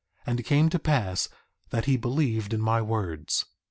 And 0.25 0.39
it 0.39 0.43
came 0.47 0.69
to 0.71 0.79
pass 0.79 1.29
that 1.69 1.85
he 1.85 1.95
believed 1.95 2.55
in 2.55 2.59
my 2.59 2.81
words. 2.81 3.45